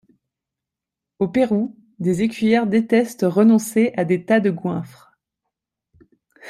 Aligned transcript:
Au 1.19 1.27
Pérou, 1.27 1.75
des 1.99 2.23
écuyères 2.23 2.65
détestent 2.65 3.21
renoncer 3.23 3.93
à 3.95 4.03
des 4.03 4.25
tas 4.25 4.39
de 4.39 4.49
goinfres. 4.49 5.11